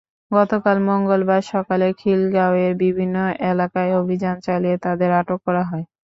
[0.31, 3.15] গতকাল মঙ্গলবার সকালে খিলগাঁওয়ের বিভিন্ন
[3.49, 5.85] এলাকায় অভিযান চালিয়ে তাঁদের আটক করা হয়।